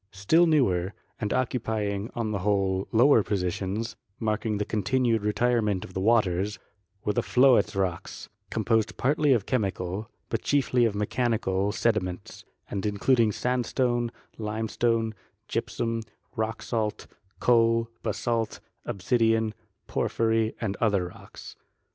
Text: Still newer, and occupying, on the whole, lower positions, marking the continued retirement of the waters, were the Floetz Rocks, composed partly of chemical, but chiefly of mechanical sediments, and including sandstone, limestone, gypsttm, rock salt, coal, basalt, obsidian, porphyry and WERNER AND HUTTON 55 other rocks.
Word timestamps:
Still 0.11 0.47
newer, 0.47 0.93
and 1.19 1.31
occupying, 1.31 2.09
on 2.15 2.31
the 2.31 2.39
whole, 2.39 2.87
lower 2.91 3.21
positions, 3.21 3.95
marking 4.19 4.57
the 4.57 4.65
continued 4.65 5.21
retirement 5.21 5.85
of 5.85 5.93
the 5.93 6.01
waters, 6.01 6.57
were 7.05 7.13
the 7.13 7.21
Floetz 7.21 7.75
Rocks, 7.75 8.27
composed 8.49 8.97
partly 8.97 9.31
of 9.31 9.45
chemical, 9.45 10.09
but 10.29 10.41
chiefly 10.41 10.85
of 10.85 10.95
mechanical 10.95 11.71
sediments, 11.71 12.43
and 12.67 12.83
including 12.83 13.31
sandstone, 13.31 14.11
limestone, 14.39 15.13
gypsttm, 15.47 16.01
rock 16.35 16.63
salt, 16.63 17.05
coal, 17.39 17.87
basalt, 18.01 18.59
obsidian, 18.85 19.53
porphyry 19.85 20.55
and 20.59 20.75
WERNER 20.77 20.77
AND 20.77 20.77
HUTTON 20.77 20.79
55 20.79 20.87
other 20.87 21.07
rocks. 21.21 21.55